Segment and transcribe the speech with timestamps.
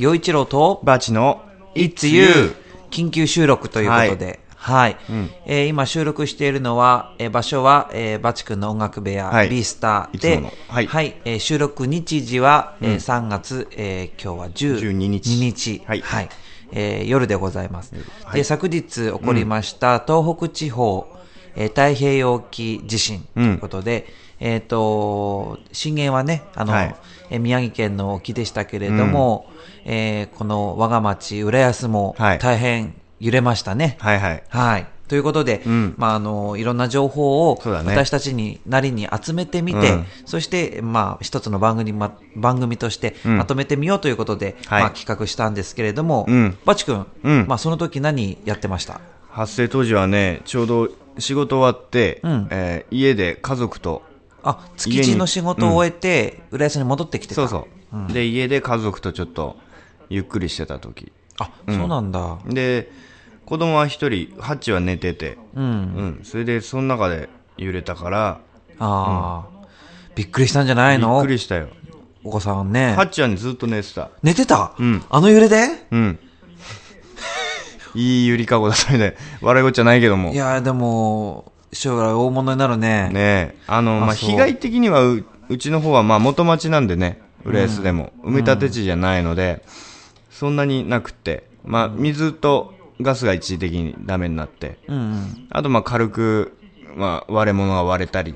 [0.00, 1.42] 洋一郎と、バチの
[1.74, 2.54] It's You
[2.90, 4.96] 緊急収録ということで、はい。
[5.10, 5.30] うん。
[5.44, 9.50] えー今収録しているのは、えー場所は、えーバチ君の音楽部屋、はい。
[9.50, 10.52] B スターで、もの。
[10.68, 11.14] はい。
[11.26, 15.30] えー収録日時は、えー3月、えー今日は10 12日。
[15.30, 15.82] 2日。
[15.86, 16.28] はい。
[16.72, 17.94] えー夜でございます。
[18.24, 18.36] はい。
[18.36, 21.06] で、昨日起こりました、東北地方、
[21.56, 24.06] えー太平洋沖地震ということで、
[24.40, 26.94] えっ、と、震源はね、あの、はい。
[27.30, 29.46] えー宮城県の沖でしたけれども、
[29.84, 32.38] えーこの我が町、浦安もはい。
[32.38, 33.96] 大変揺れましたね。
[34.00, 34.42] はいはい。
[34.48, 34.86] はい。
[35.08, 35.94] ということで、うん。
[35.98, 40.06] まあ、あの、いろんな情報を私たちになりに集めてみて、うん。
[40.24, 43.38] そして、まあ、一つの番組、ま、番組としてうん。
[43.38, 44.82] まとめてみようということで、はい。
[44.82, 46.56] まあ、企画したんですけれども、うん。
[46.64, 47.46] バチ君、うん。
[47.48, 49.00] まあ、その時何やってました？
[49.30, 50.88] 発生当時はね、ちょうど
[51.18, 52.48] 仕事終わって、うん。
[52.50, 54.02] えー家で家族と、
[54.44, 57.34] あ、築地の仕事を終えて、浦安に戻ってきてた。
[57.34, 57.68] そうそ
[58.08, 59.56] う、で、家で家族とちょっと
[60.10, 62.38] ゆっくりしてた時あ、そうなんだ。
[62.46, 62.90] で、
[63.46, 65.64] 子供は一人、ハッチは寝てて、うん。
[65.64, 68.40] うん、それでその中で揺れたから、
[68.78, 69.66] ああ、
[70.14, 71.68] びっくりしたんじゃないびっのくりしたよ。
[72.22, 73.02] お子さんねハ。
[73.02, 74.10] ッチはね、ずっと寝てた。
[74.22, 75.68] 寝てた、うんあの揺れで？
[75.90, 76.18] うん。
[77.94, 79.14] いいゆりかごだったみたい。
[79.40, 80.32] 笑い事じゃないけども。
[80.32, 83.08] いや、でも、将来大物になるね。
[83.12, 89.64] ねえ、あの、まあ、そう被害的にはう、うちの方は、まあ、元町なんでね、浦安でも、埋め立て地じゃないので、
[90.30, 95.46] そんなになくって、まあ、水とガスが一時的にダメになって、うんうん。
[95.50, 96.56] あと、まあ、軽く、
[96.96, 98.34] まあ、割れ物が割れたり、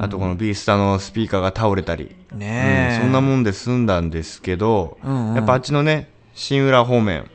[0.00, 2.96] あと、このビースタのスピーカーが倒れたり、ねえ。
[2.96, 7.30] うんそんなもんで済んだんですけど、うんうんやっぱあっちのね、新浦方面、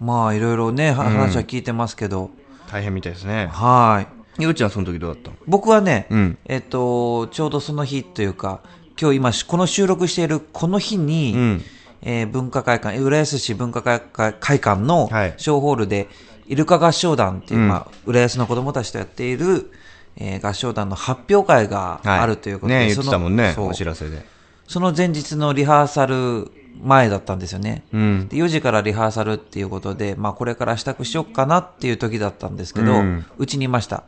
[0.00, 2.30] まあ、いろいろね、は話は聞いてますけど。
[2.70, 3.48] 大変みたいですね。
[3.50, 4.06] は
[4.38, 4.42] い。
[4.42, 5.30] ようちゃんその時どうだった？
[5.30, 8.60] の僕はね、うんえっと、ちょうどその日というか、
[9.00, 11.62] 今日今、この収録しているこの日に、うん。
[12.02, 16.08] えー文化会館、え浦安市文化会館のはい小ホールで、
[16.46, 19.70] イルカ合唱団っていう、うんまあ、浦安の子供たちとやっている、
[20.16, 24.24] えー合唱団の発表会があるということで、ね言ってたもんね、お知らせで。
[24.66, 26.50] その前日のリハーサル
[26.82, 27.84] 前だったんですよね。
[27.92, 28.28] うん。
[28.28, 34.04] で4時からリハーサルっていうことで、まあ、これから支度しよっかなっていう時だったんですけど、ううんちにいました。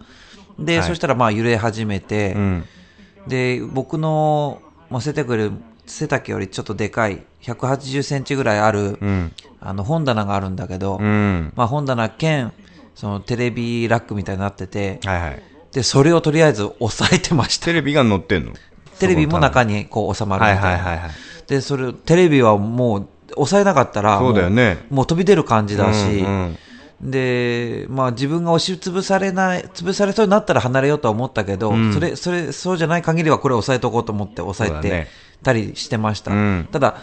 [0.58, 2.64] で、はいそしたらまあ揺れ始めて、うん。
[3.26, 5.56] で、僕の、まあ、背丈より
[5.86, 9.32] 背丈よりちょっとでかい、180センチぐらいある、うん。
[9.60, 11.52] あの、本棚があるんだけど、うん。
[11.56, 12.52] まあ、本棚兼、
[12.94, 15.42] そのテレビラックみたいになってて、はいはい。
[15.72, 17.66] で、それをとりあえず 押さえてました。
[17.66, 18.52] テレビが載ってんの？
[18.98, 20.84] テレビも中にこう収まるみはいたいな。
[20.84, 21.10] はいはいはい。
[21.46, 26.58] で、それ、テレビはもう、押さえなかったら、そうだよねもう飛び出る感じだし、うん
[27.00, 35.08] で、まあ自分が押しつぶされない、潰されそうになったら離れようとは思ったけど、うんそれ、それ、そうじゃない限りはこれ押さえとこうと思って押さえて
[35.42, 36.32] たりしてました。
[36.32, 36.96] うんただ、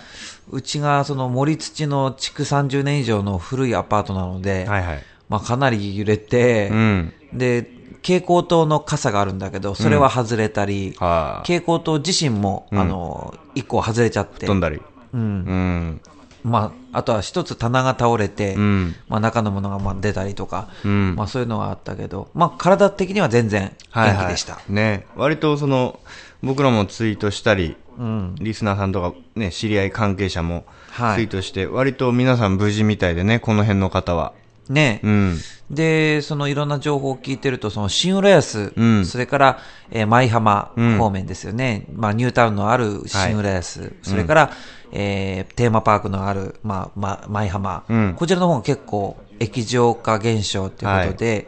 [0.50, 5.04] うちがその森土の築30年以上の古いアパートなので、はいはい。
[5.30, 7.14] まあかなり揺れて、うん。
[7.34, 7.70] で、
[8.02, 11.42] 蛍光灯の傘があるんだけど、それは外れたり、はあ。
[11.42, 14.82] 蛍光灯自身も、あの、一個外れちゃって、飛んだり。
[15.14, 16.02] うん。
[16.48, 16.52] うん。
[16.52, 18.96] まあ、あとは一つ棚が倒れて、うん。
[19.08, 21.16] まあ中のものがまあ出たりとか、うん。
[21.16, 24.60] まあそういうのがあったけど、まあ体的には全然はいはい元気でした。
[24.70, 25.06] ね。
[25.16, 26.00] 割とその、
[26.42, 28.36] 僕らもツイートしたり、うん。
[28.40, 34.34] リスナーさんとかね、知り合い関係者もはいツイートして、割と皆さん無事みたいでね、この辺の方は。
[34.70, 35.38] ね、うん。
[35.70, 39.60] で、そのいろんな情報を聞いてると、その新浦安、うんそれから、
[39.92, 41.86] えー舞浜うん方面ですよね。
[41.94, 44.52] まあニュータウンのある新浦安、それから、
[44.92, 51.48] えーテーマパークのある、まあ、ま、舞浜、うんこちらの方が結構液状化現象ということで、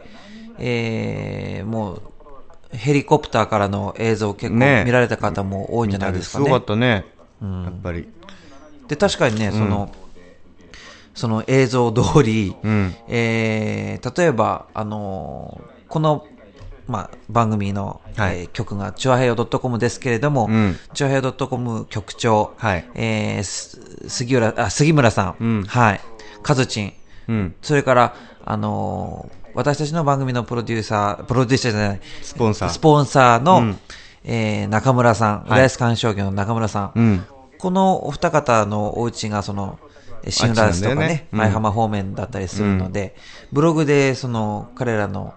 [0.58, 2.02] えーもう、
[2.72, 6.44] ヘリコプターからの映像結構ね見られた方も多いんじゃないですかね。
[6.44, 7.04] すごかったね。
[7.42, 8.08] やっぱり。
[8.86, 9.90] で、確かにね、その、
[11.14, 12.94] その映像通り、うん。
[13.08, 16.24] えー例えば、あのーこの、
[16.86, 18.40] まあ、番組の、はい。
[18.40, 20.76] えー曲が、チュアヘヨ .com ですけれども、うん。
[20.94, 22.88] チュアヘヨ .com 局長、はい。
[22.94, 25.64] えーす杉浦あ杉村さん、うん。
[25.64, 26.00] はい、
[26.42, 26.92] カズチン、
[27.28, 27.54] うん。
[27.62, 28.14] それから、
[28.44, 32.68] あのー私たちの番組のプロデューサー、プロデューサーじゃない、スポンサー。
[32.68, 33.78] スポンサーの、うん。
[34.22, 35.50] えー中村さん、い。
[35.50, 37.24] 浦安鑑賞業の中村さん、うん。
[37.58, 39.89] このお二方のお家がその、え
[40.28, 41.38] 新浦安とかねね、うん。
[41.38, 43.14] 舞浜方面だったりするので、
[43.52, 45.34] ブログでその彼らの、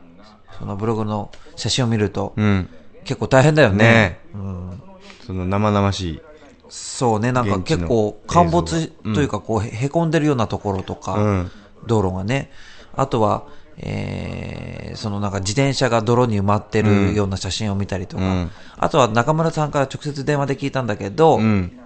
[0.60, 2.70] そのブログの写真を見ると、うん。
[3.04, 3.78] 結構大変だよね。
[3.78, 4.20] ね。
[4.34, 4.82] うん、
[5.26, 6.22] その生々しい。
[6.70, 11.52] そうね、なんか結構陥没というか、こうへへこんでるようなところとか、うん。
[11.86, 12.52] 道路がね、
[12.96, 13.44] あとは、
[13.78, 18.52] えーそのなんか自転車が泥に埋まってるような写真を見たりとか、うん。
[18.78, 21.80] あとは中村さんから直接電話で聞いたんだけど、うん。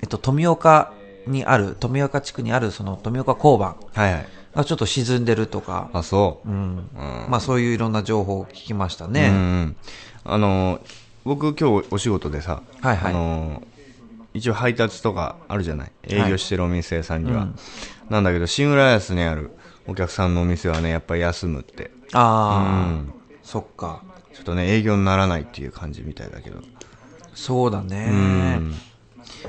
[0.00, 0.92] えっと、富岡
[1.28, 4.26] にある、富岡地区にあるその富岡交番はいはい。
[4.54, 6.48] がちょっと沈んでるとか、あ、そう。
[6.48, 6.88] うん。
[7.28, 9.28] まあそういういろんな情報を聞きましたうんうね。
[9.28, 9.76] ん。
[10.24, 10.80] あの、
[11.24, 13.62] 僕今日お仕事でさ、はいはいあの、
[14.34, 15.92] 一応配達とかあるじゃない？
[16.04, 17.42] 営業してるお店さんには。
[17.42, 17.56] うん
[18.08, 19.50] なんだけど、新浦安にある
[19.86, 21.90] お客さんのお店はね、やっぱり休むって。
[22.14, 24.02] ああ、うんそっか。
[24.34, 26.60] ちょっとね、営業にならないっていう感じみたいだけど。
[27.34, 28.06] そうだね。
[28.08, 28.74] うん。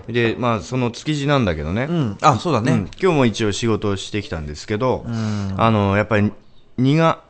[0.07, 1.87] で、まあ、その築地なんだけどね。
[1.89, 2.17] うん。
[2.21, 2.71] あ、そうだね。
[2.71, 6.31] うん今日も一応仕事をしてきたんですけど、あの、やっぱり、
[6.77, 7.21] 荷が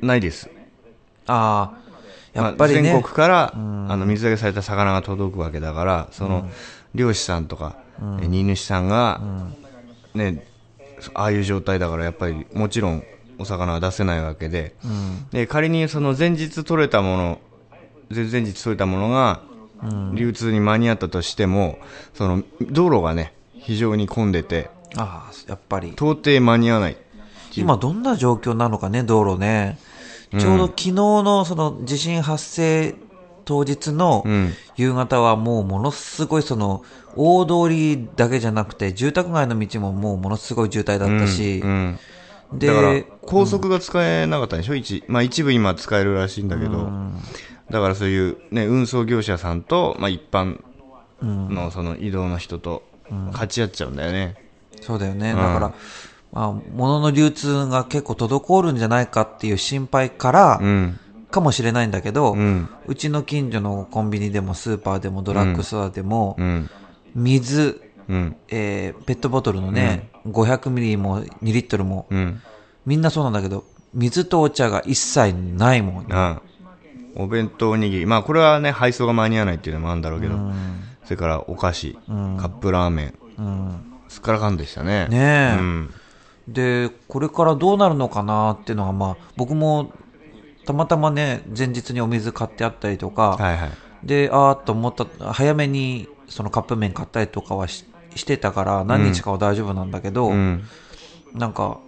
[0.00, 0.50] ないです。
[1.26, 2.82] ああ、やっぱりね。
[2.82, 3.56] まあ全国から、あ
[3.96, 6.48] の、水揚げされた魚が届くわけだから、その、
[6.94, 7.76] 漁師さんとか、
[8.20, 9.20] え荷主さんが、
[10.14, 10.44] ね、
[11.14, 13.04] ああいう状態だから、やっぱり、もちろん、
[13.38, 14.74] お魚は出せないわけで、
[15.32, 17.38] で、仮にその前日取れたもの、
[18.10, 19.40] 前々日取れたものが、
[20.14, 21.78] 流通に間に合ったとしても、
[22.14, 25.90] その、道路がね、非常に混んでて、ああ、やっぱり。
[25.90, 26.96] 到底間に合わない。
[27.56, 29.78] 今どんな状況なのかね、道路ね。
[30.38, 32.94] ちょうど昨日のその地震発生
[33.46, 36.84] 当日のん夕方はもうものすごいその
[37.16, 41.98] 大通りだけじゃなくて住宅街の道ももうものすごい渋滞だったし、うん。
[42.52, 46.90] で、だから、高速が使えなかったんでしょ、一まあ一部今使えるらしいんだけど、
[47.70, 50.60] だからそういうね、運送業者さんと、まあ一般
[51.22, 52.82] のその移動の人と、
[53.32, 54.36] 勝ち合っちゃうんだよね。
[54.80, 55.32] そうだよね。
[55.32, 55.74] だから、
[56.32, 60.98] まあ、物の流通が結構滞るんじゃないかっていう心配から、うん。
[61.30, 62.68] かもしれないんだけど、うん。
[62.86, 66.70] うちの近所のコンビニでもスーパーでもドラッグストアでも、うん。
[67.14, 68.36] 水、うん。
[68.48, 72.40] えーペットボトルのね、500ミリも2リットルも、うん。
[72.86, 76.38] みんなそうなんだけど、水とお茶が一切ないもんね。
[77.18, 78.06] あお弁当おにぎり。
[78.06, 80.36] まあこれはね、配送が間に合わないっていうのもあるんだろうけど、
[81.04, 83.92] それからお菓子、カップラーメン、うん。
[84.08, 85.06] すっからかんでしたね。
[85.08, 85.94] ねえ、うん。
[86.48, 89.92] で、これからどうなるのかなっていうのが、まあ、僕も、
[90.66, 93.70] たまたまね、前日にお水買ってあったりとか、はいはい。
[94.02, 100.64] で、あーっと思った、早めにそのカップ麺買ったりとかはししてたから、何日かは大丈夫なんだけど、うん。
[101.34, 101.78] なんか、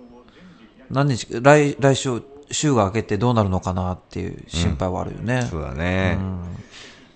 [0.90, 5.46] 何日、来、来週、週が明けてどうなるのかなっていう心配はあるよね。
[5.50, 6.18] そうだね。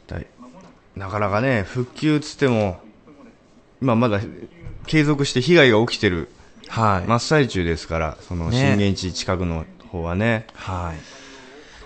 [0.06, 0.26] だい
[0.96, 2.81] なかなかね、復旧つっても、
[3.82, 4.20] 今まだ
[4.86, 6.28] 継続して被害が起きてる
[6.69, 7.08] はい。
[7.08, 10.46] ま真っ最中ですから、そのね震源地近くの方はね。
[10.54, 10.94] は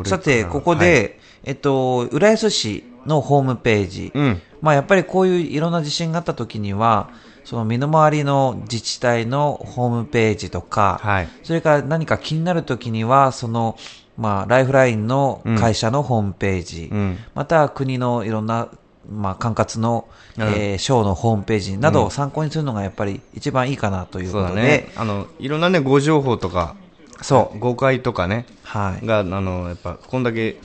[0.05, 0.09] い。
[0.09, 4.43] さて、ここで、えっと、浦安市のホームページ、うん。
[4.61, 7.11] まあやっぱりこういういろんな地震があった時には、
[7.49, 11.29] その身の回りの自治体のホームページとか、はい。
[11.43, 13.79] それから何か気になる時には、その、
[14.19, 17.19] まあ、ライフラインの会社のホームページ、うん。
[17.35, 18.69] また国のいろんな、
[19.11, 24.93] まあ、管轄の、うんえー省のホームページなどを参考にするのがやっぱり一番いいかなということで、だね。
[24.95, 26.77] あの、いろんなね、誤情報とか、
[27.23, 27.59] そう。
[27.59, 29.07] 誤解とかね、はい。
[29.07, 30.61] が、あの、やっぱ、こんだけ、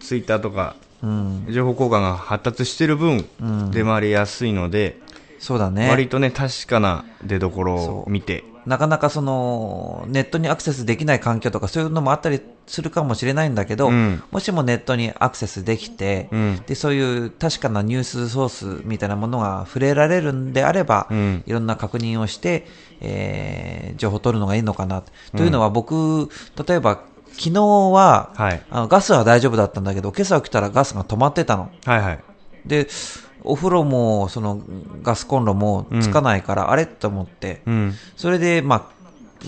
[0.00, 1.46] ツイッターとか、うん。
[1.50, 3.24] 情報交換が発達してる分、
[3.70, 5.00] 出回りやすいので、
[5.38, 5.88] そうだね。
[5.88, 22.66] 割とね、確かな出所を見て、なかなかその、ネットにアクセスできない環境とかそういうのもあったりするかもしれないんだけど、うんもしもネットにアクセスできて、うんで、そういう確かなニュースソースみたいなものが触れられるんであれば、うんいろんな確認をして、
[23.00, 25.02] えー情報を取るのがいいのかな。
[25.36, 26.28] というのは僕、
[26.68, 27.00] 例えば
[27.38, 28.62] 昨日は、はい。
[28.68, 31.70] あのガスは大丈夫だったんだけど、今朝起きたらガスが止まってたの。
[31.84, 32.20] はいはい。
[32.66, 32.88] で、
[33.44, 34.60] お風呂も、その
[35.02, 36.84] ガスコンロもつかないから、あれ？
[36.84, 37.94] と思って、うん。
[38.16, 38.82] それで、まあ、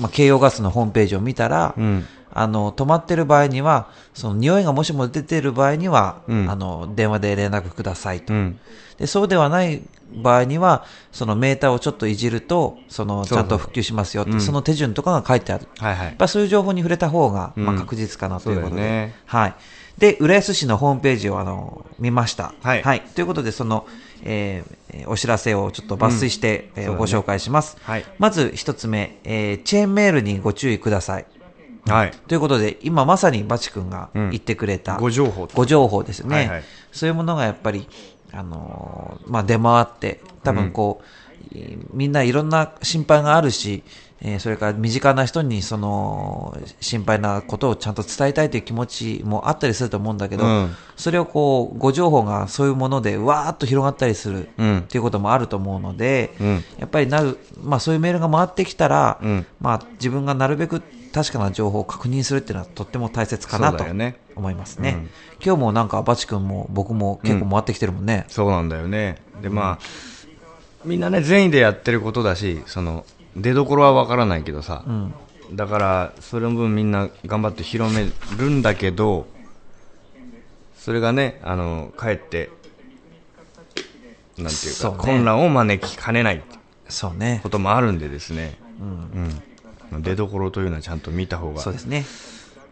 [0.01, 2.07] まあ、京葉ガスのホームページを見たら、うん。
[2.33, 8.33] あの、止まってる場合には、その匂いがもしも出てる場合には、うんあの、電話で連絡くださいと。
[8.33, 8.61] うん。
[8.99, 9.83] で、そうではない
[10.15, 15.67] 場合には、そのメーターをちょっといじると、その、ちゃんと復旧しますよって、うんその手順とかが書いてある。
[15.79, 16.17] はいはいやっ。
[16.17, 18.83] ぱそういう情報に触れた方が、まあ、うん確実かなということで。
[18.83, 19.55] ねはい。
[19.99, 22.55] で、浦安市のホームページをあの見ました。
[22.63, 23.87] はいということで、その、
[24.23, 27.77] えーえーお知らせをちょっと抜粋して、えーそうだねご紹介します。
[27.83, 31.27] はいまず一つ目、えーチェーンメールにご注意ください。
[31.87, 32.11] はい。
[32.29, 36.37] ということで、今まさにバチ君がうん言ってくれた、ご情報とご情報ですね。
[36.37, 36.63] はいはい
[36.93, 37.87] そういうものがやっぱり、
[38.33, 43.83] あのーまあ、出回って、多分こう、えーみんないろんな心配があるし、
[44.21, 50.77] えーそれから身近な人にその心配なことをちゃんと伝えたいという気持ちもあったりすると思うんだけど、うん。
[50.97, 54.79] それをこう、ご情報がそういうものでわーっと広がったりするうん。
[54.81, 56.65] っていうこともあると思うので、うん。
[56.79, 59.47] やっぱりなる、まあそういうメールが回ってきたら、うん。
[59.61, 60.83] まあ自分がなるべく
[61.13, 63.85] 確かな情報を確認するっていうのはとっても大切かなと
[64.37, 64.91] 思いますね。
[64.91, 65.11] うん
[65.43, 68.27] 今日もなんかバチ君も僕も結構回ってきてるもんね。
[68.29, 69.17] そうなんだよね。
[69.41, 69.85] で、まあ、
[70.85, 75.15] みんなね、善意でやってることだし、その、出どころはわからないけどさ、うん。
[75.55, 79.27] だから、その分みんな頑張って広めるんだけど、
[80.77, 82.51] それがね、あの、かえって、
[84.37, 86.43] なんていうか、ね混乱を招きかねない
[86.89, 87.49] そうねこ。
[87.49, 89.43] ともあるんでですね、うん。
[89.99, 91.61] 出どころというのはちゃんと見た方が。
[91.61, 92.05] そうですね。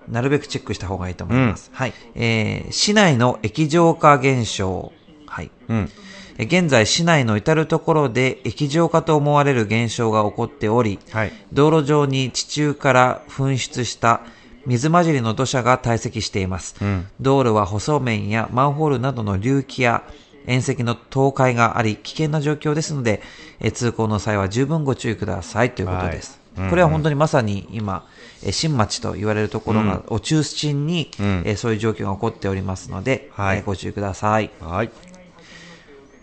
[0.09, 1.71] なるべくチェックした方がいいと思います。
[1.73, 1.93] はい。
[2.15, 4.93] えー、市内の液状化現象。
[5.27, 5.51] はい。
[5.69, 5.91] うん。
[6.39, 11.33] え現在、市内の至るところで液状化と思われる現象が起こっており、はい。
[11.53, 14.23] 道路上に地中から噴出した
[14.65, 16.77] 水混じりの土砂が堆積しています。
[16.81, 17.07] うん。
[17.21, 20.05] 道路は細面やマンホールなどの隆起や
[20.47, 23.21] 縁石の倒壊があり、危険な状況ですので、
[23.61, 26.41] え通行の際は十分ご注意くださいということです。
[26.71, 28.07] これは本当にまさに今、
[28.45, 34.51] え新町と言われるところが、を中心に、うんえそういう状況が起こっておりますので、はいえご注意ください。
[34.61, 34.91] はい。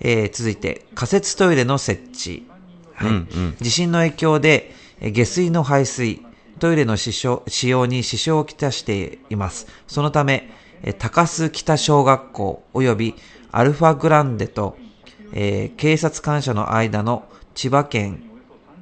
[0.02, 2.48] えー続いて、仮設トイレの設置。
[2.94, 6.22] はいうんうん地震の影響で、えー下水の排水、
[6.60, 9.68] トイレの使用使用に支障をきたしています。
[9.88, 10.50] そのため、
[10.84, 13.16] えー高須北小学校及び
[13.52, 14.78] アルファグランデと、
[15.34, 18.24] えー警察官舎の間の千葉県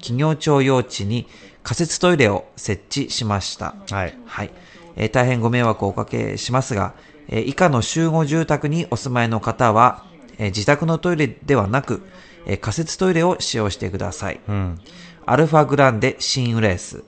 [0.04, 1.28] 企業庁用地に
[1.64, 3.74] 仮設トイレを設置しました。
[3.90, 4.18] はい。
[4.26, 4.52] はい。
[4.98, 6.94] えー大変ご迷惑をおかけしますが、
[7.30, 10.04] えー以下の集合住宅にお住まいの方は、
[10.38, 12.04] えー自宅のトイレではなく、
[12.46, 14.42] えー仮設トイレを使用してください。
[14.48, 14.80] うん。
[15.26, 17.06] アルファグランデ新浦安、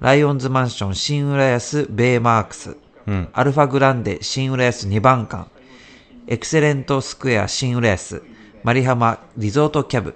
[0.00, 2.76] ライオンズマンション新浦安ベイマークス、
[3.06, 3.28] うん。
[3.34, 5.50] アルファグランデ新浦安2番館、
[6.28, 8.22] エクセレントスクエア新浦安、
[8.64, 10.14] マリハマリゾートキャブ、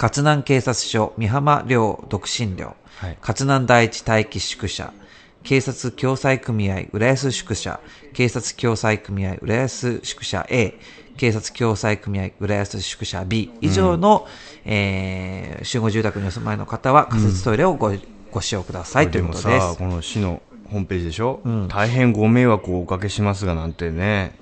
[0.00, 3.18] 勝南警察署美浜寮独身寮、はい。
[3.20, 4.94] 勝南第一待機宿舎、
[5.42, 7.80] 警察共済組合浦安宿舎、
[8.14, 10.72] 警察共済組合浦安宿舎 A、
[11.18, 14.26] 警察共済組合浦安宿舎 B 以上の、
[14.64, 17.92] えー集合住宅にお住まいの方は仮設トイレをご,、
[18.30, 19.76] ご使用くださいということです。
[19.76, 20.40] この市の
[20.70, 24.32] ホームページでしょ、大変ご迷惑をおかけしますがなんてね。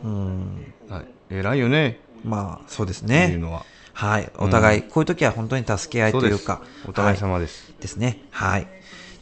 [0.89, 1.35] はい。
[1.35, 1.99] 偉いよね。
[2.25, 3.33] まあ、そうですね。
[3.33, 3.65] いうのは。
[3.99, 4.31] はい。
[4.39, 6.63] お互い、こういう時は本当に助け合いというか。
[6.87, 7.73] お互いは様です。
[7.81, 8.23] ですね。
[8.31, 8.69] はい。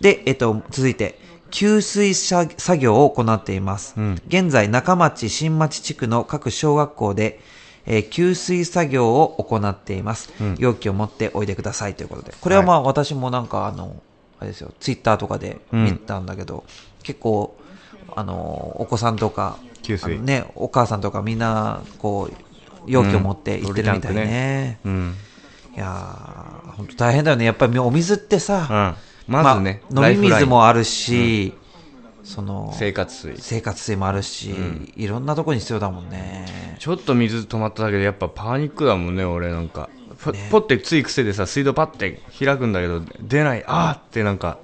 [0.03, 1.19] で、えっと、続いて、
[1.51, 3.95] 給水作作業を行っています。
[3.97, 7.41] うん現在、中町、新町地区の各小学校で、
[7.87, 10.31] えー給水作業を行っています。
[10.59, 12.35] 容器を持っておいでくださいということで。
[12.39, 13.97] これはまあ、私もなんか、あの、
[14.41, 16.65] あれですよ、ツイッターとかで見たんだけど、
[17.03, 17.57] 結構、
[18.15, 19.59] あの、お子さんとか、
[20.21, 22.46] ね、お母さんとかみんな、こう、
[22.87, 24.79] 容器を持って行ってるみたいね。
[24.85, 25.15] うん。
[25.75, 27.45] いやー、本当大変だよね。
[27.45, 28.97] やっぱりお水ってうさ、ん。
[29.27, 31.55] まずね、まあ飲み水もあるし、
[32.25, 33.35] その、生活水。
[33.39, 34.55] 生活水もあるし、
[34.97, 36.77] いろんなとこに必要だもんね。
[36.79, 39.89] ちょっと水止まっただけでやっぱパニックだもんね、俺なんか。
[40.23, 44.59] ポポってつい癖でさ、水道パッて開くんだけど、出ない、あーってなんか、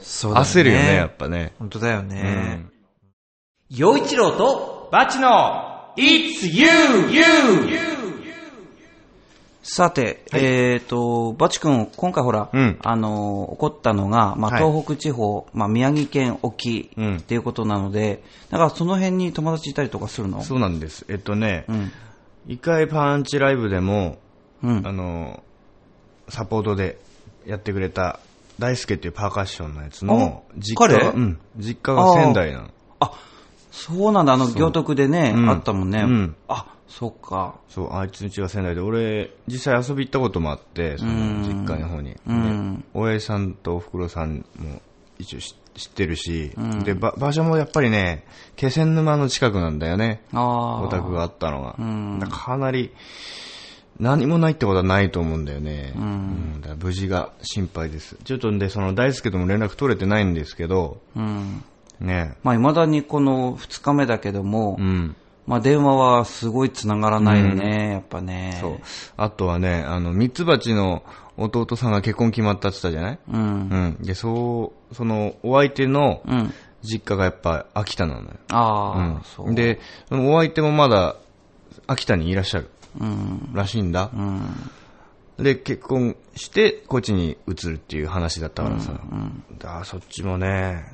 [0.00, 1.52] そうだ焦るよね、やっぱね。
[1.58, 2.70] 本当だようねん。。
[3.70, 5.28] 洋一郎と、バチの
[5.96, 6.66] It's you,
[7.10, 7.94] you!
[9.62, 20.42] さて、えっ、と、バチ君、今回ほら、うんあのー起こったのが、まあ、はい東北地方、まあ、宮城県沖うんっていうことなので、だからその辺に友達いたりとかするの？
[20.42, 21.06] そうなんです。
[21.08, 21.92] えっとね、うん。
[22.46, 24.18] 一回パンチライブでも、
[24.62, 24.92] うんあ。
[24.92, 25.42] の、
[26.28, 26.98] サポートで
[27.46, 28.20] やってくれた、
[28.58, 32.70] 大輔っていうパーカッションのやつのあ実家が、彼うん、実家が仙台なの。
[33.00, 33.12] あ、
[33.74, 35.98] そうなんだ、あの、行徳でね、うんあったもんね。
[36.00, 37.56] うんあ、そっか。
[37.68, 41.12] そう、あいつん家が仙台で、俺、実際遊び行ったこともあって、その
[41.42, 42.16] 実家の方に。
[42.26, 44.80] うんで大江さんとおふくろさんも
[45.18, 46.52] 一応知知ってるし、
[46.84, 50.22] で、ば場所もやっぱりね、気仙沼の近くなんだよね。
[50.32, 51.84] お宅があったのが。
[51.84, 52.92] んだからかなり、
[53.98, 55.92] 何もないってことはないと思うんだよね。
[55.96, 58.16] んうんだから無事が心配です。
[58.22, 61.64] ちょっとんで、その大輔とも連絡取れてないんですけど、うん。
[62.00, 62.34] ね。
[62.42, 65.16] まあ、未だにこの2日目だけども、うん。
[65.46, 68.56] まあ、電話はすごい繋がらないよね、やっぱね。
[68.60, 68.78] そう。
[69.16, 71.02] あとはね、あの、ミツバチの
[71.36, 73.18] 弟さんが結婚決まったって言ったじゃない？
[73.30, 73.68] うん。
[73.98, 74.02] うん。
[74.02, 76.52] で、そう、その、お相手のうん。
[76.82, 78.28] 実家がやっぱ秋田なのよ。
[78.50, 79.52] ああ、そうう。
[79.52, 81.16] ん。、で、そのお相手もまだ
[81.86, 82.68] 秋田にいらっしゃる
[83.00, 83.50] うん。
[83.54, 84.10] らしいんだ。
[84.14, 84.42] うん。
[85.38, 88.92] で、結婚して、こっちに移るっていう話だったからさ。
[89.58, 90.84] だからそっちもね、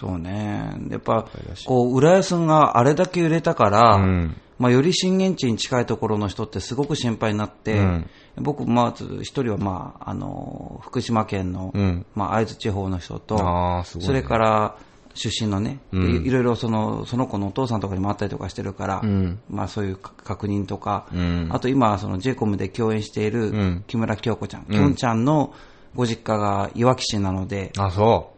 [0.00, 0.72] そうね。
[0.88, 1.26] やっぱ
[1.66, 4.36] こう、浦安があれだけ揺れたから、うん。
[4.58, 8.10] まあ、より震源地に近いところの人ってすごく心配になって、うん。
[8.36, 12.06] 僕、まず一人は、まあ、あの、福島県の、うん。
[12.14, 13.82] まあ、会津地方の人と、ね。
[13.84, 14.76] それから、
[15.14, 19.40] 出身のね、いろいろその、その子のお父さんとかにもあったりとかしてるから、うん。
[19.50, 21.48] まあそういうか確認とか、うん。
[21.50, 25.52] あと今、その j コムで共演しているん木村京子ちゃん、きょんちゃんの
[25.94, 28.32] ご実家がいわき市なので、あ、そ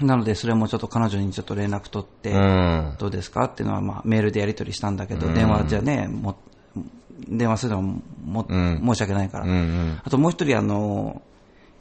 [0.00, 2.32] なのでそれもちょっと彼女にちょっと連絡取って。
[2.98, 6.36] どうですかっていうのは、まあ、メールでやり取りしたんだけど、うん電話じゃね、も
[7.28, 9.46] 電話するのも申し訳ないから。
[10.04, 11.22] あともう一人、あの、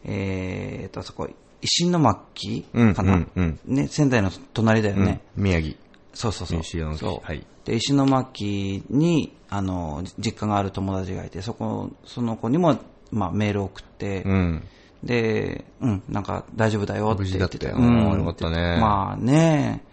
[0.06, 1.28] えーっと、あそこ、
[1.62, 3.26] 石巻うんかな、
[3.66, 5.22] ね、仙台の隣だよね。
[5.38, 5.76] うん宮城。
[6.14, 6.60] そうそうそう。
[6.62, 12.78] 石巻そうはいで、石巻に、あの、実家がある友達がいて、そこ、その子にも、
[13.12, 14.64] まあ、メールを送って、うん。
[15.06, 17.70] で、うん、なんか大丈夫だよって言ってた。
[17.70, 17.78] よ。
[17.78, 18.80] うん、よかったね。
[18.82, 19.84] まあね、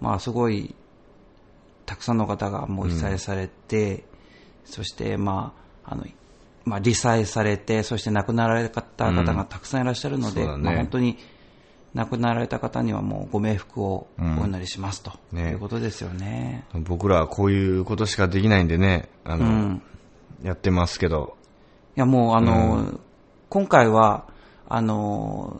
[0.00, 0.74] まあすごい、
[1.84, 4.04] たくさんの方がもう被災されて、
[4.64, 5.52] そしてま
[5.84, 6.04] あ、あの、
[6.64, 10.62] まあ、罹災されて、そして亡くなられた方がたくさんいらっしゃるので、そうだね。
[10.62, 11.18] まあ、本当に
[11.94, 15.50] 亡くなられた方にはもうご冥福をお祈りしますと、ね。
[15.50, 16.64] いうことですよね。
[16.72, 19.82] 僕らはこういうことしかできないんでね、あの、うん。
[20.42, 21.36] やってますけど。
[21.96, 23.00] いやもうあの、
[23.48, 24.24] 今回は、
[24.74, 25.56] あの、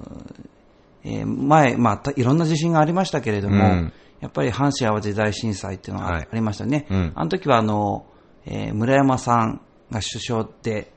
[1.04, 6.86] えー前、まあた、いろんな地震がありましたけれども、うんやっぱり阪神淡路大震災っていうのがはいありましたね。
[6.88, 8.06] うんあの時はあの、
[8.46, 10.92] えー村山さんが首相で、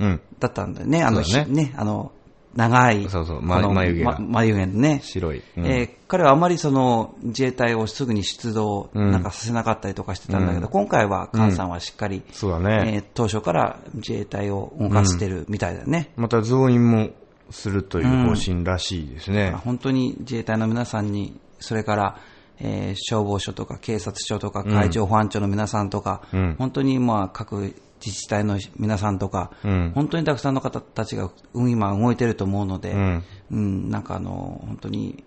[0.00, 0.20] うん。
[0.40, 1.04] だったんだよね。
[1.04, 2.10] あの、ねひあの、
[2.56, 5.00] 長い、そうそうま眉毛眉毛のね。
[5.04, 5.42] 白い。
[5.56, 12.92] うんえー彼はあまりその自衛隊をすぐに出動うんなんかさせなかったりとかしてたんだけど、うん今回は菅さんはしっかり、そうだね。
[12.96, 16.10] えー当初から自衛隊を動かしてるみたいだね。
[16.16, 17.10] また増員も
[17.50, 19.52] するという方針らしいですね。
[19.52, 22.18] 本当に自衛隊の皆さんに、それから、
[22.60, 27.74] えー消防署とか警察署とか海上保安庁の皆さんとか、うん本当にまあ各
[28.04, 35.24] 自治体の皆さんとか、うん本当にたくさんの方たちがうん今動いてると思うので、うんうんなんかあの、本当に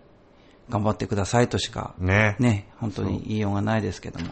[0.70, 2.36] 頑張ってくださいとしか、ね。
[2.40, 4.28] ね、本当に言いようがないですけども。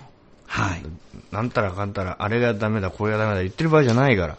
[0.48, 0.84] はい。
[1.32, 4.38] なんたらかんたら、あれがダメだ、これがダメだ言ってる場合じゃないから。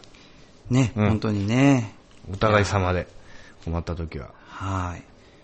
[0.69, 1.93] ね、うん本当にね。
[2.31, 3.07] お互い様で
[3.67, 4.29] 困った時は。
[4.47, 5.03] はい。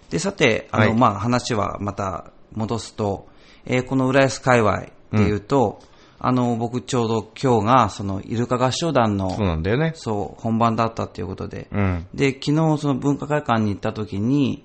[0.10, 3.28] で、さて、あの、はいまあ、話はまた戻すと、
[3.66, 5.80] えーこの浦安界隈でいうと、
[6.20, 9.92] あの、僕ちょうど今日が、その、イルカ合唱団の、そうなんだよね。
[9.96, 12.08] そう、本番だったっていうことで、うん。
[12.14, 14.64] で、昨日その文化会館に行った時に、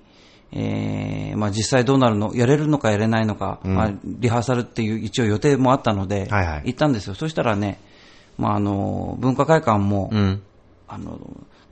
[0.51, 7.13] えーまあ実際どうなるの、やれるのかやれないのか、まあリハーサルっていう一応予定もあったので、はいはい行ったんですよ。
[7.15, 7.79] そしたらね、
[8.37, 10.41] まああの、文化会館も、うん。
[10.87, 11.19] あの、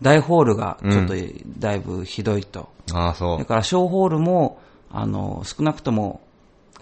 [0.01, 1.13] 大ホールがちょっと
[1.57, 2.69] だいぶひどいと。
[2.93, 4.59] ああ、そそれから小ホールも、
[4.91, 6.21] あの、少なくとも、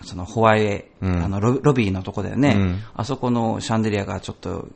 [0.03, 1.23] そのホワイエ、うん。
[1.23, 2.83] あのロロビーのとこだよね、うん。
[2.95, 4.67] あそこのシャンデリアがちょっと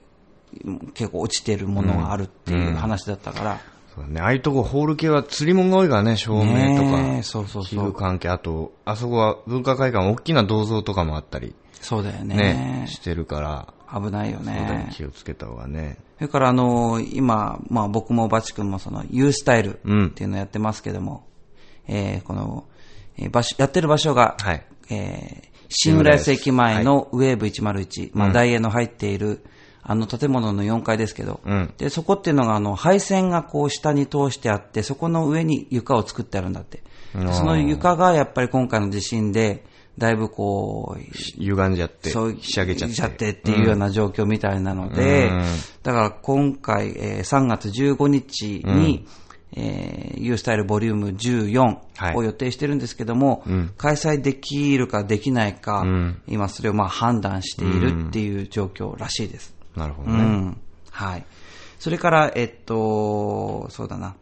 [0.93, 3.59] 結構落ちてるものがあるっていう話だったから、
[3.99, 4.03] う。
[4.05, 4.21] そうだね。
[4.21, 7.23] ああいうとこ、ホール系は釣り物が多いからね、照明とか。
[7.23, 7.85] そうそう器そう。
[7.85, 12.35] 具関係、あと、あそこは文化会館、大きな銅像とかもあったり、そうだよね。
[12.35, 14.89] ね、してるから、危ないよねね。
[14.91, 15.97] 気をつけた方がね。
[16.17, 21.25] それからあの、今、まあ僕もバチ君もその U スタイルうんっていうのをやってますけども、
[21.87, 22.65] えーこの、
[23.17, 24.65] えー場所、やってる場所が、はい。
[24.89, 29.45] えー新浦安駅前のウェーブ101、まあ、ダイエーの入っている、
[29.89, 31.73] あの建物の4階ですけど、うん。
[31.79, 36.83] で、そこっていうのが、あの、配線がこう下に通してあって、そこの上に床を作ってあるんだって。
[37.33, 39.65] その床がやっぱり今回の地震で、
[39.97, 41.01] だいぶこう、
[41.39, 43.31] 歪んじゃって、そう、ひしゃげちゃって。
[43.31, 45.43] っていうような状況みたいなので、うん。
[45.81, 49.07] だから今回、えー3月15日に、
[49.53, 53.73] えー、U スタイルボリューム14を予定してるんですけども、うん。
[53.75, 56.21] 開催できるかできないか、うん。
[56.27, 59.57] 今それをまあ判断しているっていう状況らしいです。
[59.75, 60.23] うなるほどね。
[60.23, 60.57] ん。
[60.91, 61.25] はい。
[61.79, 64.15] それから、えっと、そうだな。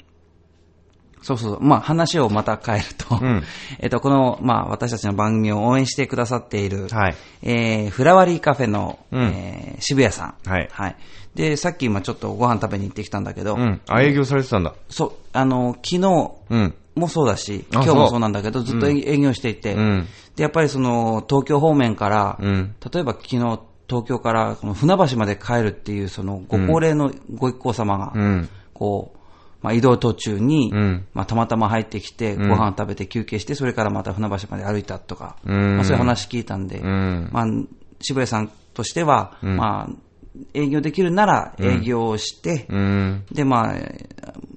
[1.22, 1.62] そうそう。
[1.62, 3.44] まあ話をまた変えると、ん
[3.80, 10.50] えっと、この、まあ私たちの番組を応援してくださっている、はいえー、フラワリーカフェの、うんえー渋谷さん。
[10.50, 10.96] はいはい。
[11.36, 13.82] で、さっき今ちょっとご飯食べに行ってきたんだけど、うん。
[13.88, 14.74] あ、営業されてたんだ。
[14.90, 16.74] そう、あの、昨日うん。
[16.96, 28.50] もそうだし、あ今日もそうそうなんだけど、ずっと営業していて、うんで、やっぱりその、東京方面から、うん例えば昨日、東京からこの船橋まで帰るっていう、その、ご高齢のご一行様が、うん。
[28.74, 29.18] こう、
[29.62, 31.06] まあ、移動途中に、うん。
[31.14, 35.76] まあ、たまたま入ってきて、ご飯食べて休憩して、それからまた船橋まで歩いたとか、うん。
[35.78, 37.30] まあ、そういう話聞いたんで、ん。
[37.32, 37.46] まあ、
[38.02, 40.07] 渋谷さんとしては、まあ、
[40.54, 43.26] 営業できるなら営業をして、うん。
[43.32, 43.76] で、まあ、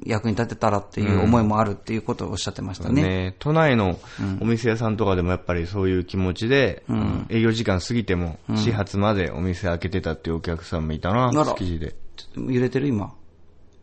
[0.04, 3.02] 役に立てたらっていう思いもあるっていうことをおっしゃってましたね。
[3.02, 3.98] ね、都内の
[4.40, 6.82] お店屋さんとかでもやっぱりそういう気持ちで、
[7.28, 11.94] 営業時間過ぎても、始発までお店開けてたっていうお客さんもいたな、あら築地で。
[12.16, 13.14] ちょっと揺れてる今。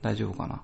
[0.02, 0.62] 大丈夫かな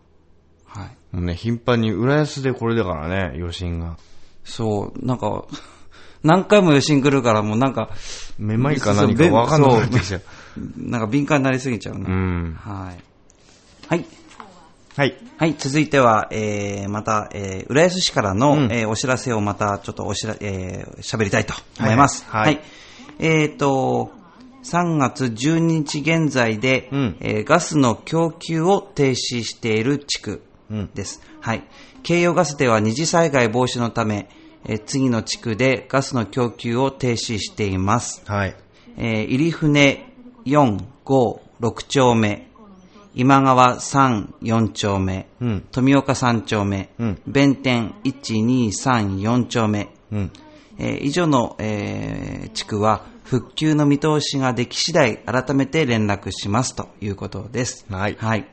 [0.65, 1.15] はい。
[1.15, 3.97] もうね、頻繁に浦安でこれだからね、余震が。
[4.43, 5.45] そう、なんか、
[6.23, 7.89] 何回も余震来るから、もうなんか、
[8.39, 10.21] めまいか何かわかんなくなってきちゃう。
[10.77, 12.09] なんか敏感になりすぎちゃうな。
[12.09, 12.53] うん。
[12.59, 13.03] はい。
[13.87, 14.05] はい。
[14.95, 15.15] はい。
[15.37, 22.25] はい、続いては、えー、また、えー、浦安市からの、うんえーお知らせをまたちょっとおしら、えー、喋りたいと思います。
[22.27, 22.61] はいはい
[23.19, 24.11] えっ、と、
[24.63, 30.41] 3月12日現在で、うんえーガスの供給を停止している地区
[30.93, 31.21] です。
[31.41, 31.63] はい。
[32.03, 34.29] 京葉ガスでは二次災害防止のため、
[34.65, 38.21] えー次の地区でガスの供給を停止しています。
[38.25, 38.55] はい。
[38.97, 40.05] えー入船
[40.45, 42.47] 4、5、6丁目、
[43.15, 50.31] 今川3、4丁目、うん富岡3丁目、うん弁天1、2、3、4丁目、うん。
[50.77, 57.85] えー以上の、えー地区は復旧の見通しができ次第改めて連絡しますということです。
[57.89, 58.47] はいはい。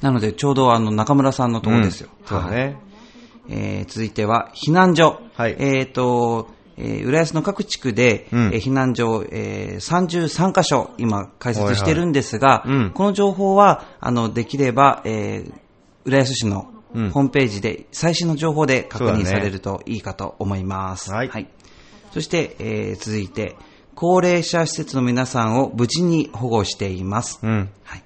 [0.00, 2.08] なので、ちょうどあの中村さんのところですよ。
[2.08, 2.76] はいそうだね。
[3.48, 5.20] えー続いては避難所。
[5.34, 15.52] はいえっ、と、えー浦安の各地区で、うんえー避難所、えー33カ所今開設してるんですが、はいはいうんこの情報は、あの、できれば、えー
[16.04, 21.10] 浦安市のうんホームページで最新の情報で確認されるといいかと思います。
[21.10, 21.48] はい
[22.12, 23.56] そして、えー続いて、
[23.94, 27.40] 高齢者施設の皆さんを無事に保護しています。
[27.42, 27.68] うん。
[27.82, 28.02] はい。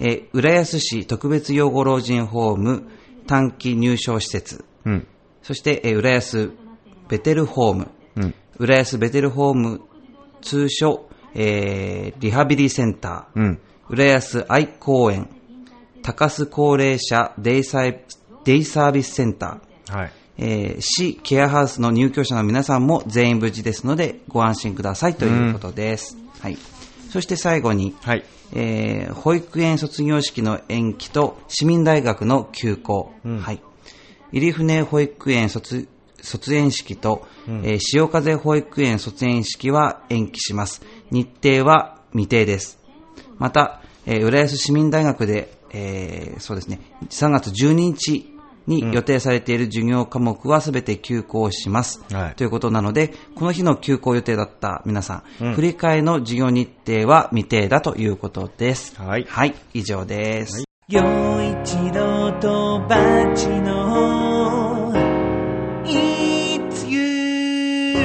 [0.00, 2.88] えー浦安市特別養護老人ホーム
[3.26, 5.06] 短期入所施設、うん。
[5.42, 6.52] そして、えー浦安
[7.08, 8.34] ベテルホーム、うん。
[8.58, 9.80] 浦安ベテルホーム
[10.40, 13.58] 通称、えーリハビリセンター、うん。
[13.90, 15.28] 浦安愛公園、
[16.02, 18.00] 高須高齢者デイサイ
[18.44, 20.12] デイサービスセンター、はい。
[20.38, 26.16] えー市ケアハウスの入居者の皆さんも全員無事ですのでご安心くださいということです。
[26.40, 26.58] はい。
[27.10, 28.24] そして最後に、はい。
[28.52, 33.60] えー保育園卒業式の延期と市民大学の休校、はい。
[34.32, 35.88] 入船保育園卒
[36.20, 40.82] 卒園式と、えー潮風保育園卒園式は延期します。
[41.10, 42.78] 日程は未定です。
[43.38, 48.32] また、えー浦安市民大学で、えーそうですね、3月12日
[48.66, 59.00] に予定されている授業科目はすべて休校します、はいということなので、この日の休校予定だった皆さん、振り替えの授業日程は未定だということです。
[59.00, 60.65] はいはい、以上です。
[60.88, 62.96] 陽一郎とバ
[63.34, 64.92] チの
[65.84, 67.96] It's you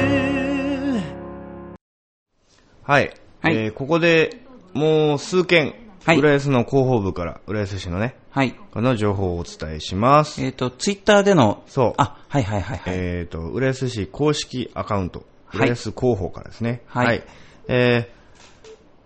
[2.82, 3.14] はい。
[3.40, 4.42] はいえーここで
[4.74, 8.56] もう数件、はい浦安の広報部から、浦安市のね、はい。
[8.72, 10.42] この情報をお伝えします。
[10.42, 11.94] えっ、と、ツイッターでの、そう。
[11.98, 12.94] あ、はいはいはいはい。
[12.96, 16.82] えっ、と、浦安市公式アカウント、はい浦安広報からですね。
[16.88, 17.22] はい
[17.68, 18.22] えー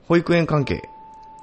[0.08, 0.88] 保育園関係、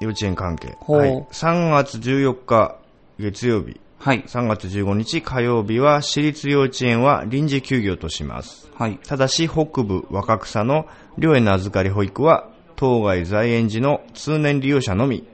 [0.04, 0.78] 幼稚園関係。
[0.88, 2.78] はい、3月14日
[3.20, 4.24] 月曜日、はい。
[4.24, 8.70] 3月15日火曜日は私立幼稚園は臨時休業とします。
[8.76, 9.00] はい。
[9.06, 10.88] ただし北部若草の
[11.18, 15.26] 寮への預かり保育は当該在園時の通年利用者のみ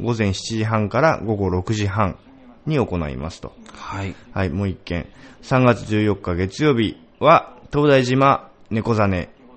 [0.00, 2.18] 午前7時半から午後6時半
[2.66, 3.52] に行いますと。
[3.72, 4.14] はい。
[4.32, 5.06] はい、もう一件。
[5.42, 9.08] 3月14日月曜日は、東大島猫ザ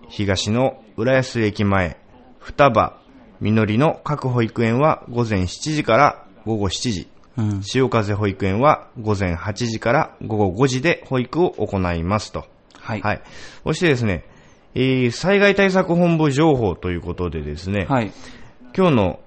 [0.09, 1.97] 東の浦安駅前、
[2.37, 2.98] 双葉、
[3.41, 7.07] みのりの各保育園は午前7時から午後7時。
[7.37, 7.63] うん。
[7.63, 12.45] 潮風保育園は午前8時から午後5時で保育を行いますと。
[12.79, 13.01] はい。
[13.01, 13.21] はい。
[13.63, 14.25] そしてですね、
[14.75, 18.11] えー災害対策本部情報ということでですね、はい。
[18.75, 19.19] 今日の、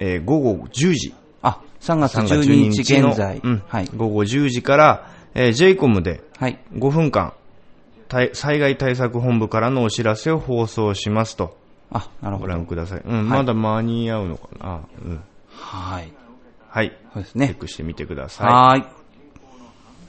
[0.00, 3.40] えー午後10時、あ、3月3月12日の現在。
[3.44, 3.90] うんはい。
[3.96, 6.58] 午後10時から、えー、JCOM ではい。
[6.74, 7.32] 5分間、
[8.08, 11.56] 対災害対策本部からのお知らせを放送しますと。
[11.90, 12.52] あ、なるほごど。
[12.52, 13.00] 覧ください。
[13.04, 14.66] うん、まだ間に合うのかな。
[14.76, 15.20] あうん。
[15.50, 16.12] はい。
[16.68, 16.96] はい。
[17.14, 17.58] そうですねチェッ。
[17.58, 18.46] クしてみてください。
[18.46, 18.84] はーい。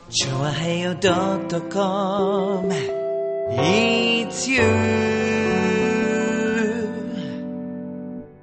[0.09, 2.73] チョアヘヨドットコム
[3.51, 4.59] It's you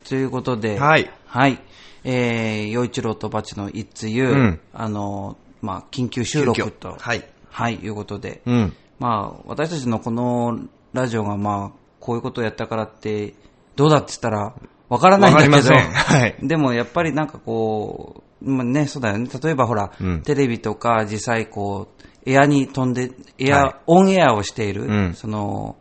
[0.09, 1.11] ということで、はい。
[1.27, 1.59] はい。
[2.05, 7.29] えー、洋一郎とバチの It's You、うんあの、まあ、緊急収録急と、遽はい。
[7.51, 8.73] はい、いうことで、うん。
[9.01, 10.61] まあ、私たちのこの
[10.93, 13.35] ラジオが、まあ、こういうことをやったからって、
[13.75, 14.55] どうだって言ったら、
[14.89, 19.29] わからないんだけど、 はいでもやっぱりなんかこう、まあね、そうだよね。
[19.43, 25.75] 例えばほら、うんテレビとか実際こう、エアに飛んで、エア、はいオンエアをしている、うんその、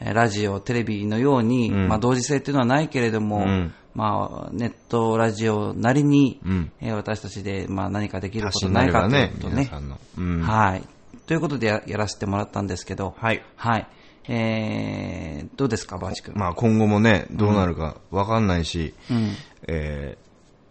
[0.00, 9.54] えーラジオ、テレビのように、うんまあ同時性っていうのはないけれども、うんまあネットラジオなりに、うんえー私たちでまあ何かできることないかというねことね。
[9.54, 9.98] 皆さんの。
[10.18, 10.40] うん。
[10.42, 10.82] はい。
[11.28, 13.42] ということでややらせてもらったんですけど、はい。
[13.54, 13.86] はい。
[14.28, 16.34] えー、どうですか、バーチ君？
[16.36, 19.32] まあ今後もね、どうなるかわかんないし、うん。
[19.66, 20.28] えー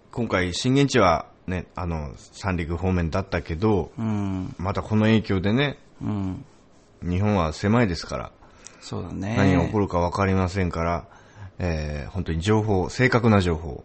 [0.10, 4.56] 今回震源地はね、あの、三陸方面だったけど、うん。
[4.58, 6.46] またこの影響でね、うん。
[7.04, 8.32] 日本は狭いですから、
[8.80, 9.36] そうだね。
[9.38, 11.06] 何が起こるか分かりませんから、
[11.60, 13.84] えー本当に情報、正確な情報、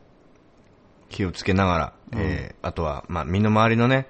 [1.10, 4.06] 気をつけながら、えーあとは、まあ、身の回りのね、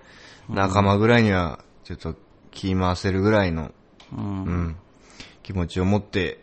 [0.49, 2.15] 仲間ぐらいには、ちょっと
[2.53, 3.73] 気回せるぐらいの、
[4.13, 4.77] うん。
[5.43, 6.43] うん、気持ちを持って、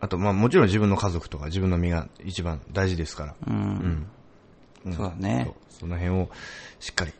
[0.00, 3.54] あと、まあ、もちろん自分の家族とか自分の身が一番大事ですから、うん。
[4.84, 6.28] うんそうだねそうその辺を
[6.80, 7.12] しっかり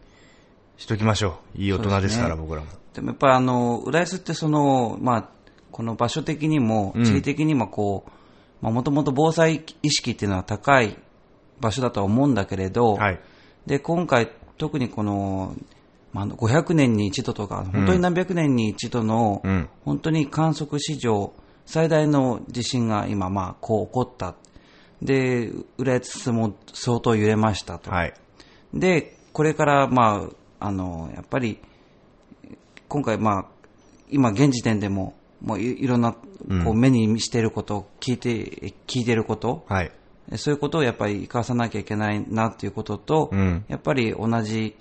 [0.77, 1.59] しときましょう。
[1.59, 2.69] いい大人ですから、そうです僕らも。
[2.93, 5.29] でもやっぱりあの、浦安ってその、まあ、
[5.71, 8.11] この場所的にも、うん地理的にもこう、
[8.61, 10.99] まあもともと防災意識っていうのは高い
[11.61, 13.21] 場所だとは思うんだけれど、はい。
[13.67, 15.55] で、今回特にこの、
[16.13, 21.33] まあ、500年に一度とか、本当に何百年に一度の、うん本当に観測史上
[21.67, 24.35] 最大の地震が今、まあ、こう起こった。
[25.01, 27.91] で、浦安も相当揺れましたと。
[27.91, 28.15] はい。
[28.75, 30.29] で、これから、ま
[30.61, 31.59] あ、あの、やっぱり、
[32.89, 33.47] 今回、まあ、
[34.11, 39.91] 今現時点でも、もういいろんな、こう、目にしていること、聞いて、聞いていること、はい。
[40.37, 44.77] そういうことをやっぱり生かさなきゃいけないなっていうことと、うんやっぱり同じ、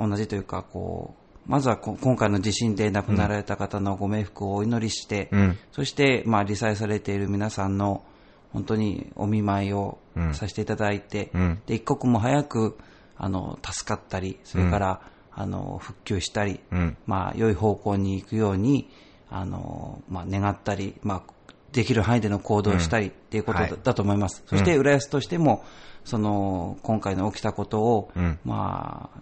[0.00, 1.14] 同じというか、こ
[1.46, 5.58] う、まずはこ今回の地震で亡くなられた方のご冥福をお祈りして、うん。
[5.72, 8.04] そして、まあ、理災されている皆さんの、
[8.52, 10.34] 本当にお見舞いをうん。
[10.34, 11.62] させていただいて、うん。
[11.66, 12.76] で、一刻も早く、
[13.16, 15.00] あの、助かったり、それから、
[15.32, 16.96] あの、復旧したり、うん。
[17.06, 18.90] まあ、良い方向に行くように、
[19.30, 21.32] あの、まあ、願ったり、まあ、
[21.72, 23.94] できる範囲での行動をしたりっていうことだ,、はい。
[23.94, 24.42] と思います。
[24.46, 25.64] そして、浦安としても、
[26.04, 28.38] その、今回の起きたことを、うん。
[28.44, 29.20] まあ、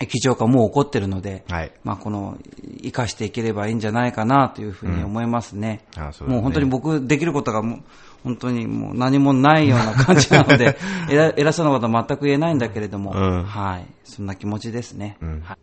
[0.00, 2.38] 液状化もう起こってるので、はいまあ、この、
[2.82, 5.84] 生かしていければいいんじゃないかなというふうに思いますね。
[5.96, 7.82] あそうだねもう本当に僕、できることがもう、
[8.24, 10.76] 本当にもう何もないような感じなので、
[11.10, 13.86] 偉偉そうなことは全く言えないんだけれども、うんはい。
[14.04, 15.18] そんな気持ちですね。
[15.22, 15.58] んはい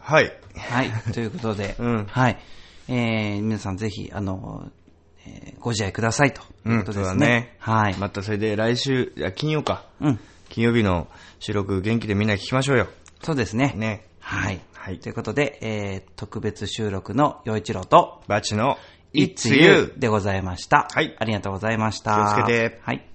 [0.00, 0.32] はい。
[0.56, 1.12] はい。
[1.12, 2.38] ということで、 うんはい。
[2.88, 4.70] えー、皆さんぜひ、あの、
[5.26, 7.26] えーご自愛くださいということですね。
[7.26, 7.56] ね。
[7.58, 7.96] はい。
[7.98, 9.84] またそれで来週、いや、金曜か。
[10.00, 10.20] うん。
[10.48, 11.06] 金曜日の
[11.38, 12.88] 収録元気でみんな聞きましょうよ。
[13.22, 13.74] そうですね。
[13.76, 14.06] ね。
[14.20, 14.60] はい。
[14.74, 18.78] はいということで、えー、特別収録の陽一郎と、バチの
[19.12, 20.88] It's You でございました。
[20.90, 22.34] はいありがとうございました。
[22.34, 23.09] 気をつけてはい。